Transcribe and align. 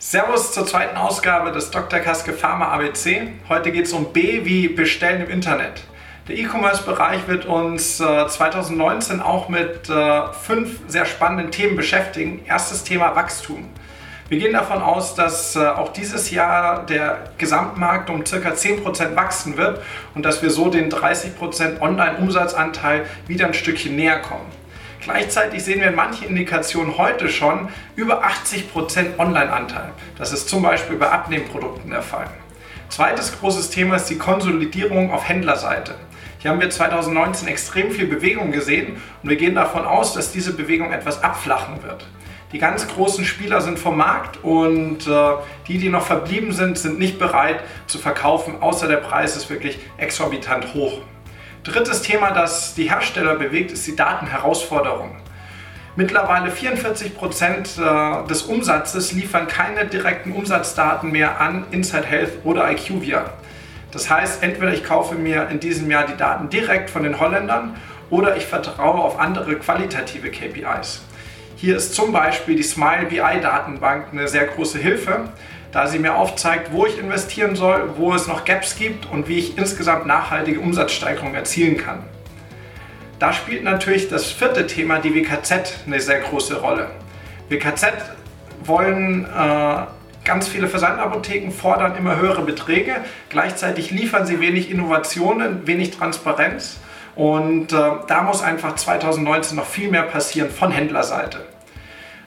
Servus 0.00 0.52
zur 0.52 0.64
zweiten 0.64 0.96
Ausgabe 0.96 1.50
des 1.50 1.72
Dr. 1.72 1.98
Kaske 1.98 2.32
Pharma 2.32 2.66
ABC. 2.66 3.32
Heute 3.48 3.72
geht 3.72 3.86
es 3.86 3.92
um 3.92 4.12
B 4.12 4.44
wie 4.44 4.68
Bestellen 4.68 5.24
im 5.24 5.28
Internet. 5.28 5.82
Der 6.28 6.38
E-Commerce-Bereich 6.38 7.26
wird 7.26 7.46
uns 7.46 7.98
äh, 7.98 8.28
2019 8.28 9.20
auch 9.20 9.48
mit 9.48 9.90
äh, 9.90 10.32
fünf 10.34 10.78
sehr 10.86 11.04
spannenden 11.04 11.50
Themen 11.50 11.74
beschäftigen. 11.74 12.42
Erstes 12.46 12.84
Thema 12.84 13.16
Wachstum. 13.16 13.68
Wir 14.28 14.38
gehen 14.38 14.52
davon 14.52 14.82
aus, 14.82 15.16
dass 15.16 15.56
äh, 15.56 15.66
auch 15.66 15.92
dieses 15.92 16.30
Jahr 16.30 16.86
der 16.86 17.30
Gesamtmarkt 17.36 18.08
um 18.08 18.22
ca. 18.22 18.36
10% 18.36 19.16
wachsen 19.16 19.56
wird 19.56 19.82
und 20.14 20.24
dass 20.24 20.42
wir 20.44 20.50
so 20.50 20.70
den 20.70 20.92
30% 20.92 21.80
Online-Umsatzanteil 21.80 23.04
wieder 23.26 23.46
ein 23.46 23.54
Stückchen 23.54 23.96
näher 23.96 24.20
kommen. 24.20 24.46
Gleichzeitig 25.00 25.62
sehen 25.62 25.80
wir 25.80 25.88
in 25.88 25.94
manchen 25.94 26.28
Indikationen 26.28 26.98
heute 26.98 27.28
schon 27.28 27.68
über 27.96 28.24
80% 28.24 29.18
Online-Anteil. 29.18 29.92
Das 30.16 30.32
ist 30.32 30.48
zum 30.48 30.62
Beispiel 30.62 30.96
bei 30.96 31.08
Abnehmprodukten 31.08 31.90
der 31.90 32.02
Fall. 32.02 32.28
Zweites 32.88 33.38
großes 33.38 33.70
Thema 33.70 33.96
ist 33.96 34.06
die 34.06 34.18
Konsolidierung 34.18 35.12
auf 35.12 35.28
Händlerseite. 35.28 35.94
Hier 36.38 36.50
haben 36.50 36.60
wir 36.60 36.70
2019 36.70 37.48
extrem 37.48 37.90
viel 37.90 38.06
Bewegung 38.06 38.52
gesehen 38.52 38.96
und 39.22 39.28
wir 39.28 39.36
gehen 39.36 39.54
davon 39.54 39.84
aus, 39.84 40.14
dass 40.14 40.32
diese 40.32 40.54
Bewegung 40.54 40.92
etwas 40.92 41.22
abflachen 41.22 41.82
wird. 41.82 42.06
Die 42.52 42.58
ganz 42.58 42.88
großen 42.88 43.24
Spieler 43.24 43.60
sind 43.60 43.78
vom 43.78 43.98
Markt 43.98 44.42
und 44.42 45.06
äh, 45.06 45.32
die, 45.66 45.78
die 45.78 45.90
noch 45.90 46.06
verblieben 46.06 46.52
sind, 46.52 46.78
sind 46.78 46.98
nicht 46.98 47.18
bereit 47.18 47.60
zu 47.86 47.98
verkaufen, 47.98 48.62
außer 48.62 48.88
der 48.88 48.96
Preis 48.96 49.36
ist 49.36 49.50
wirklich 49.50 49.78
exorbitant 49.98 50.72
hoch. 50.72 51.00
Drittes 51.68 52.00
Thema, 52.00 52.30
das 52.30 52.74
die 52.74 52.88
Hersteller 52.88 53.34
bewegt, 53.34 53.72
ist 53.72 53.86
die 53.86 53.94
Datenherausforderung. 53.94 55.16
Mittlerweile 55.96 56.50
44 56.50 57.14
Prozent 57.14 57.70
äh, 57.76 58.26
des 58.26 58.42
Umsatzes 58.42 59.12
liefern 59.12 59.48
keine 59.48 59.84
direkten 59.84 60.32
Umsatzdaten 60.32 61.10
mehr 61.10 61.40
an 61.40 61.66
Inside 61.70 62.06
Health 62.06 62.32
oder 62.44 62.70
IQVIA. 62.70 63.32
Das 63.90 64.08
heißt, 64.08 64.42
entweder 64.42 64.72
ich 64.72 64.82
kaufe 64.82 65.14
mir 65.14 65.48
in 65.50 65.60
diesem 65.60 65.90
Jahr 65.90 66.06
die 66.06 66.16
Daten 66.16 66.48
direkt 66.48 66.88
von 66.88 67.02
den 67.02 67.20
Holländern 67.20 67.76
oder 68.08 68.36
ich 68.38 68.46
vertraue 68.46 69.02
auf 69.02 69.18
andere 69.18 69.56
qualitative 69.56 70.30
KPIs. 70.30 71.02
Hier 71.60 71.76
ist 71.76 71.92
zum 71.92 72.12
Beispiel 72.12 72.54
die 72.54 72.62
Smile 72.62 73.06
BI 73.06 73.16
Datenbank 73.16 74.12
eine 74.12 74.28
sehr 74.28 74.44
große 74.44 74.78
Hilfe, 74.78 75.28
da 75.72 75.88
sie 75.88 75.98
mir 75.98 76.14
aufzeigt, 76.14 76.70
wo 76.70 76.86
ich 76.86 76.96
investieren 77.00 77.56
soll, 77.56 77.94
wo 77.96 78.14
es 78.14 78.28
noch 78.28 78.44
Gaps 78.44 78.76
gibt 78.76 79.06
und 79.10 79.26
wie 79.26 79.40
ich 79.40 79.58
insgesamt 79.58 80.06
nachhaltige 80.06 80.60
Umsatzsteigerung 80.60 81.34
erzielen 81.34 81.76
kann. 81.76 82.04
Da 83.18 83.32
spielt 83.32 83.64
natürlich 83.64 84.08
das 84.08 84.30
vierte 84.30 84.68
Thema, 84.68 85.00
die 85.00 85.12
WKZ, 85.12 85.80
eine 85.84 85.98
sehr 85.98 86.20
große 86.20 86.60
Rolle. 86.60 86.90
WKZ 87.48 87.86
wollen 88.62 89.24
äh, 89.24 89.76
ganz 90.24 90.46
viele 90.46 90.68
Versandapotheken, 90.68 91.50
fordern 91.50 91.96
immer 91.96 92.20
höhere 92.20 92.42
Beträge, 92.42 92.98
gleichzeitig 93.30 93.90
liefern 93.90 94.26
sie 94.26 94.38
wenig 94.40 94.70
Innovationen, 94.70 95.66
wenig 95.66 95.90
Transparenz 95.90 96.78
und 97.18 97.72
äh, 97.72 97.76
da 98.06 98.22
muss 98.22 98.42
einfach 98.42 98.76
2019 98.76 99.56
noch 99.56 99.66
viel 99.66 99.90
mehr 99.90 100.04
passieren 100.04 100.50
von 100.50 100.70
Händlerseite. 100.70 101.44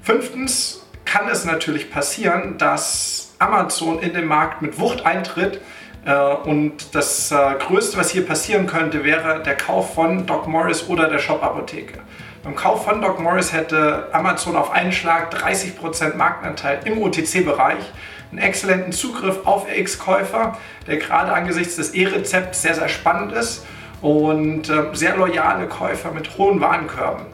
Fünftens 0.00 0.86
kann 1.04 1.28
es 1.28 1.44
natürlich 1.44 1.90
passieren, 1.90 2.56
dass 2.56 3.34
Amazon 3.40 3.98
in 3.98 4.14
den 4.14 4.26
Markt 4.26 4.62
mit 4.62 4.78
Wucht 4.78 5.04
eintritt. 5.04 5.60
Äh, 6.04 6.14
und 6.14 6.94
das 6.94 7.32
äh, 7.32 7.36
Größte, 7.58 7.96
was 7.96 8.10
hier 8.10 8.24
passieren 8.24 8.68
könnte, 8.68 9.02
wäre 9.02 9.42
der 9.42 9.56
Kauf 9.56 9.92
von 9.92 10.24
Doc 10.24 10.46
Morris 10.46 10.88
oder 10.88 11.08
der 11.08 11.18
Shop-Apotheke. 11.18 11.98
Beim 12.44 12.54
Kauf 12.54 12.84
von 12.84 13.02
Doc 13.02 13.18
Morris 13.18 13.52
hätte 13.52 14.08
Amazon 14.12 14.54
auf 14.54 14.70
einen 14.70 14.92
Schlag 14.92 15.34
30% 15.34 16.14
Marktanteil 16.14 16.78
im 16.84 17.02
OTC-Bereich, 17.02 17.92
einen 18.30 18.38
exzellenten 18.38 18.92
Zugriff 18.92 19.46
auf 19.46 19.66
RX-Käufer, 19.68 20.56
der 20.86 20.98
gerade 20.98 21.32
angesichts 21.32 21.74
des 21.74 21.92
E-Rezepts 21.92 22.62
sehr, 22.62 22.76
sehr 22.76 22.88
spannend 22.88 23.32
ist 23.32 23.66
und 24.02 24.68
äh, 24.68 24.84
sehr 24.92 25.16
loyale 25.16 25.66
Käufer 25.66 26.10
mit 26.12 26.36
hohen 26.38 26.60
Warenkörben. 26.60 27.26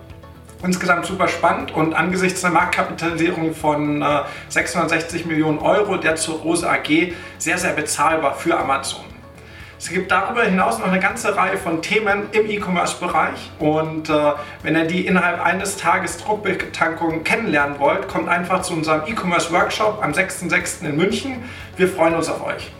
Insgesamt 0.64 1.06
super 1.06 1.26
spannend 1.26 1.72
und 1.72 1.92
angesichts 1.92 2.40
der 2.40 2.50
Marktkapitalisierung 2.50 3.52
von 3.52 4.00
äh, 4.00 4.20
660 4.48 5.26
Millionen 5.26 5.58
Euro 5.58 5.96
der 5.96 6.14
zur 6.14 6.36
Rose 6.36 6.68
AG 6.68 7.12
sehr, 7.38 7.58
sehr 7.58 7.72
bezahlbar 7.72 8.34
für 8.34 8.56
Amazon. 8.56 9.04
Es 9.82 9.88
gibt 9.88 10.12
darüber 10.12 10.44
hinaus 10.44 10.78
noch 10.78 10.86
eine 10.86 11.00
ganze 11.00 11.36
Reihe 11.36 11.58
von 11.58 11.82
Themen 11.82 12.28
im 12.30 12.48
E-Commerce-Bereich 12.48 13.50
und 13.58 14.08
äh, 14.08 14.32
wenn 14.62 14.76
ihr 14.76 14.84
die 14.84 15.04
innerhalb 15.04 15.44
eines 15.44 15.76
Tages 15.76 16.18
Druckbetankung 16.18 17.24
kennenlernen 17.24 17.80
wollt, 17.80 18.06
kommt 18.06 18.28
einfach 18.28 18.62
zu 18.62 18.74
unserem 18.74 19.02
E-Commerce-Workshop 19.04 19.98
am 20.00 20.12
6.6. 20.12 20.88
in 20.88 20.96
München. 20.96 21.42
Wir 21.76 21.88
freuen 21.88 22.14
uns 22.14 22.28
auf 22.28 22.46
euch. 22.46 22.70